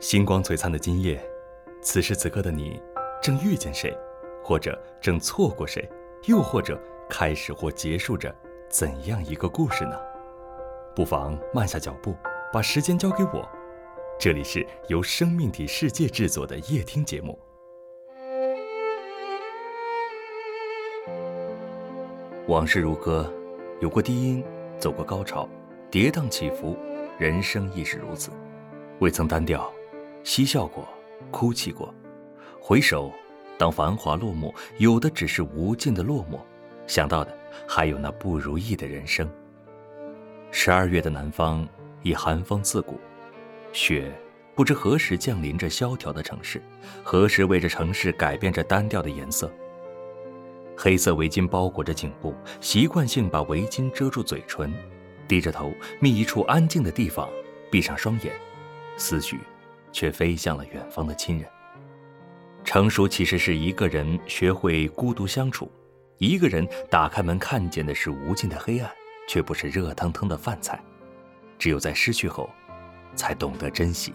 [0.00, 1.22] 星光璀璨的今夜，
[1.82, 2.80] 此时此刻的你，
[3.22, 3.94] 正遇见谁，
[4.42, 5.86] 或者正错过谁，
[6.24, 8.34] 又或者开始或结束着
[8.70, 10.00] 怎样一个故事呢？
[10.96, 12.16] 不妨慢下脚步，
[12.50, 13.46] 把时间交给我。
[14.18, 17.38] 这里是由生命体世界制作的夜听节目。
[22.46, 23.30] 往事如歌，
[23.80, 24.42] 有过低音，
[24.78, 25.46] 走过高潮，
[25.90, 26.74] 跌宕起伏，
[27.18, 28.30] 人生亦是如此，
[29.00, 29.70] 未曾单调。
[30.22, 30.86] 嬉笑过，
[31.30, 31.92] 哭泣过，
[32.60, 33.12] 回首，
[33.58, 36.38] 当繁华落幕，有的只是无尽的落寞，
[36.86, 39.28] 想到的还有那不如意的人生。
[40.50, 41.66] 十二月的南方
[42.02, 42.98] 已寒风刺骨，
[43.72, 44.12] 雪
[44.54, 46.60] 不知何时降临着萧条的城市，
[47.02, 49.50] 何时为这城市改变着单调的颜色。
[50.76, 54.72] 黑色围巾包裹着颈部，习惯性把围巾遮住嘴唇，
[55.28, 57.28] 低着头，觅一处安静的地方，
[57.70, 58.32] 闭上双眼，
[58.96, 59.38] 思绪。
[59.92, 61.48] 却飞向了远方的亲人。
[62.62, 65.70] 成熟其实是一个人学会孤独相处，
[66.18, 68.90] 一个人打开门看见的是无尽的黑暗，
[69.26, 70.78] 却不是热腾腾的饭菜。
[71.58, 72.48] 只有在失去后，
[73.14, 74.12] 才懂得珍惜。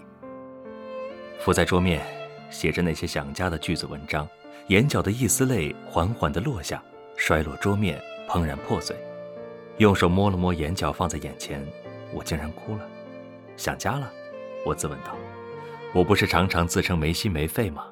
[1.39, 2.02] 伏在桌面，
[2.49, 4.27] 写着那些想家的句子文章，
[4.67, 6.81] 眼角的一丝泪缓缓地落下，
[7.17, 8.95] 摔落桌面，怦然破碎。
[9.77, 11.64] 用手摸了摸眼角，放在眼前，
[12.14, 12.88] 我竟然哭了。
[13.58, 14.11] 想家了，
[14.66, 15.16] 我自问道。
[15.95, 17.85] 我不是常常自称没心没肺吗？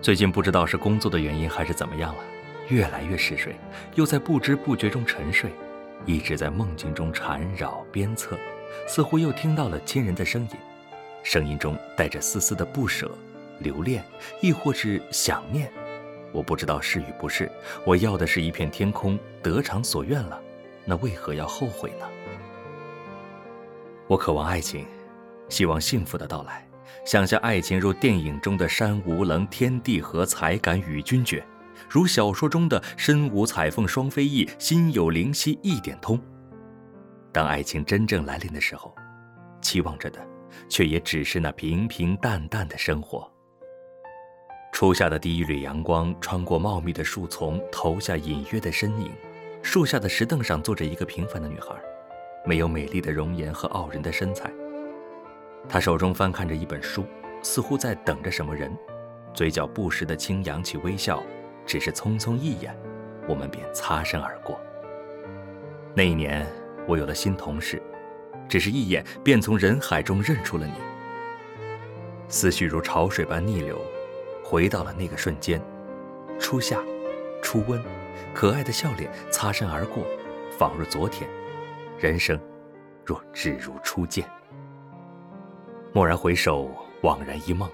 [0.00, 2.22] 最近不知道是工作的原因还是怎么样了，
[2.70, 3.54] 越来越嗜睡，
[3.96, 5.50] 又在不知不觉中沉睡，
[6.06, 8.38] 一直在梦境中缠绕鞭策，
[8.88, 10.56] 似乎又听到了亲人的声音，
[11.22, 13.10] 声音中带着丝丝的不舍、
[13.58, 14.02] 留恋，
[14.40, 15.70] 亦或是想念。
[16.32, 17.52] 我不知道是与不是。
[17.84, 20.40] 我要的是一片天空，得偿所愿了，
[20.86, 22.06] 那为何要后悔呢？
[24.06, 24.86] 我渴望爱情，
[25.50, 26.66] 希望幸福的到来。
[27.04, 31.42] 想象爱情如电影中的山无棱，天地合，才敢与君绝；
[31.88, 36.20] 如小说中的身无彩凤双飞翼，心有灵犀一点通。
[37.32, 38.94] 当爱情真正来临的时候，
[39.60, 40.24] 期望着的，
[40.68, 43.28] 却也只是那平平淡淡的生活。
[44.72, 49.10] 初夏的第一缕阳光穿过茂密的树丛，投下隐约的身影。
[49.62, 51.74] 树下的石凳上坐着一个平凡的女孩，
[52.44, 54.50] 没有美丽的容颜和傲人的身材。
[55.68, 57.04] 他手中翻看着一本书，
[57.42, 58.76] 似乎在等着什么人，
[59.32, 61.22] 嘴角不时的轻扬起微笑。
[61.64, 62.76] 只是匆匆一眼，
[63.28, 64.60] 我们便擦身而过。
[65.94, 66.44] 那一年，
[66.88, 67.80] 我有了新同事，
[68.48, 70.72] 只是一眼便从人海中认出了你。
[72.28, 73.80] 思绪如潮水般逆流，
[74.42, 75.62] 回到了那个瞬间，
[76.40, 76.82] 初夏，
[77.40, 77.80] 初温，
[78.34, 80.04] 可爱的笑脸擦身而过，
[80.58, 81.30] 仿若昨天。
[81.96, 82.36] 人生，
[83.06, 84.28] 若只如初见。
[85.94, 86.70] 蓦然回首，
[87.02, 87.68] 惘然一梦，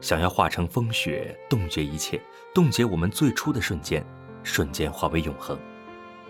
[0.00, 2.20] 想要化成风雪，冻结一切，
[2.52, 4.04] 冻结我们最初的瞬间，
[4.42, 5.56] 瞬间化为永恒。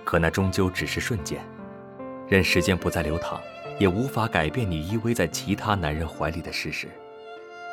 [0.04, 1.42] 可那终究只是瞬间，
[2.28, 3.40] 任时间不再流淌，
[3.78, 6.88] 也无法改变你依偎在其他男人怀里的事实。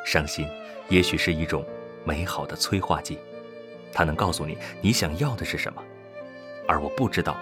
[0.02, 0.48] 伤心，
[0.88, 1.62] 也许是一种
[2.06, 3.18] 美好的催化剂，
[3.92, 5.82] 它能告诉你你想要的是什么，
[6.66, 7.36] 而我不知道，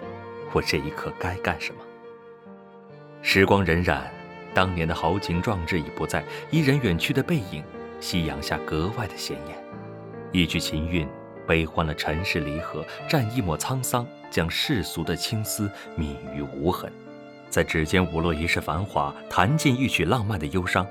[0.53, 1.81] 我这一刻该干什么。
[3.22, 4.16] 时光荏苒。
[4.56, 7.62] 当年的豪情壮志已不在，一人远去的背影，
[8.00, 9.59] 夕阳下格外的显眼。
[10.33, 11.06] 一曲琴韵，
[11.47, 16.91] 悲欢了尘世离合，蘸一抹沧桑，将世俗的青丝泯于无痕。
[17.50, 20.87] 在指尖舞落一世繁华，弹尽一曲浪漫的忧伤。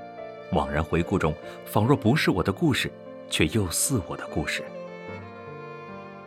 [0.52, 1.34] 惘然回顾中，
[1.64, 2.88] 仿若不是我的故事，
[3.28, 4.62] 却又似我的故事。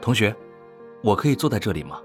[0.02, 0.36] 同学，
[1.02, 2.02] 我可以坐在这里吗？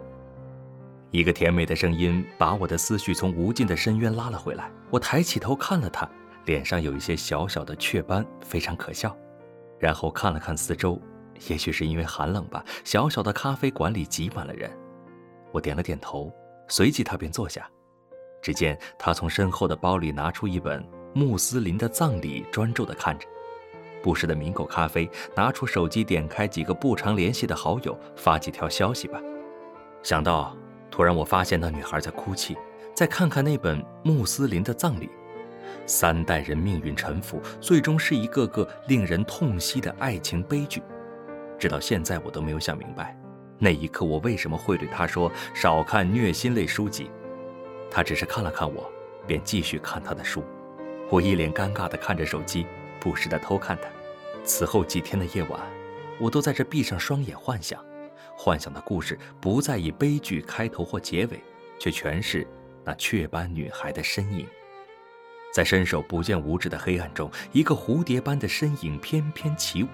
[1.14, 4.69] 一个甜美的声音把我的思绪从无尽的深渊拉了回来。
[4.91, 6.10] 我抬起头看了他，
[6.44, 9.16] 脸上有一些小小的雀斑，非常可笑。
[9.78, 11.00] 然后看了看四周，
[11.47, 14.69] 也许是因为寒冷吧，小小的咖啡馆里挤满了人。
[15.52, 16.32] 我点了点头，
[16.66, 17.64] 随即他便坐下。
[18.42, 20.82] 只见他从身后的包里拿出一本
[21.14, 23.28] 《穆斯林的葬礼》，专注地看着，
[24.02, 29.22] 不时的抿口咖啡，拿出手机点开几个不常联系的好友，发几条消息吧。
[30.02, 30.56] 想到。
[30.94, 32.56] 突然，我发现那女孩在哭泣。
[32.94, 35.11] 再看看那本穆斯林的葬礼，
[35.87, 40.81] 三代人命运沉浮，最终是一个个令人痛惜的爱情悲剧。
[41.58, 43.19] 直到现在，我都没有想明白，
[43.58, 47.11] 那一刻我为什么会对她说少看虐心类书籍。
[47.91, 48.88] 她只是看了看我，
[49.26, 50.44] 便继续看她的书。
[51.11, 52.69] 我一脸尴尬地看着手机，
[53.00, 53.88] 不时地偷看她。
[54.44, 55.61] 此后几天的夜晚，
[56.20, 57.85] 我都在这闭上双眼幻想。
[58.36, 61.40] 幻想的故事不再以悲剧开头或结尾，
[61.78, 62.46] 却全是
[62.84, 64.46] 那雀斑女孩的身影。
[65.54, 69.88] 在伸手不见五指的黑暗中，一个蝴蝶般的身影翩翩起舞。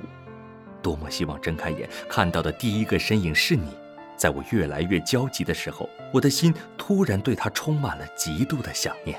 [0.82, 3.76] 多么希望睁开眼看到的第一个身影是你！
[4.16, 9.18] 在我越来越焦急的时候，我的心突然对他充满了极度的想念。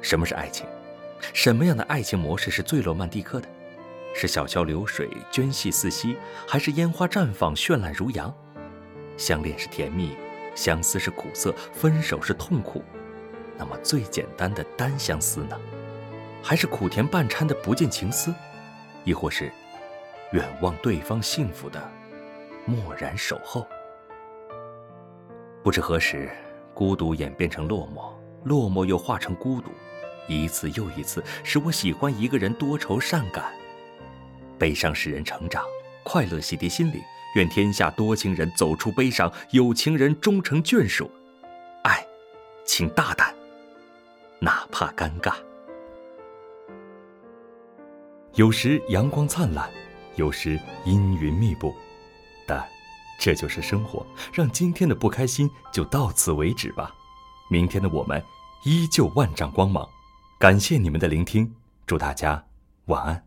[0.00, 0.64] 什么是爱情？
[1.32, 3.48] 什么样的爱情模式是最罗曼蒂克的？
[4.14, 6.16] 是小桥流水、涓细似溪，
[6.46, 8.32] 还是烟花绽放、绚烂如阳？
[9.16, 10.16] 相恋是甜蜜，
[10.54, 12.82] 相思是苦涩，分手是痛苦。
[13.58, 15.58] 那么最简单的单相思呢？
[16.42, 18.34] 还是苦甜半掺的不见情思？
[19.04, 19.50] 亦或是
[20.32, 21.80] 远望对方幸福的
[22.66, 23.66] 默然守候？
[25.62, 26.30] 不知何时，
[26.74, 28.12] 孤独演变成落寞，
[28.44, 29.70] 落寞又化成孤独，
[30.26, 33.52] 一次又一次，使我喜欢一个人多愁善感。
[34.62, 35.64] 悲伤使人成长，
[36.04, 37.02] 快乐洗涤心灵。
[37.34, 41.10] 愿天下多情人走出悲伤，有情人终成眷属。
[41.82, 42.06] 爱，
[42.64, 43.34] 请大胆，
[44.38, 45.34] 哪怕尴尬。
[48.34, 49.68] 有时阳光灿烂，
[50.14, 51.74] 有时阴云密布，
[52.46, 52.64] 但。
[53.18, 56.94] 这就是生活，让今天的不开心就到此为止吧。
[57.50, 58.22] 明天的我们
[58.64, 59.88] 依旧万丈光芒。
[60.38, 61.52] 感谢你们的聆听，
[61.84, 62.44] 祝大家
[62.84, 63.24] 晚安。